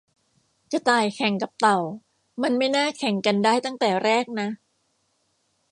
[0.71, 1.79] กระต่ายแข่งกับเต่า
[2.41, 4.49] มันไม่น่าแข่งกันได้ตั้งแต่แรกนะ